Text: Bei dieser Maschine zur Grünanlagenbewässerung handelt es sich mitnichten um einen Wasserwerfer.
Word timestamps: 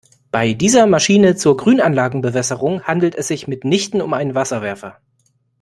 Bei 0.31 0.53
dieser 0.55 0.87
Maschine 0.87 1.35
zur 1.35 1.55
Grünanlagenbewässerung 1.57 2.81
handelt 2.85 3.13
es 3.13 3.27
sich 3.27 3.47
mitnichten 3.47 4.01
um 4.01 4.13
einen 4.15 4.33
Wasserwerfer. 4.33 4.97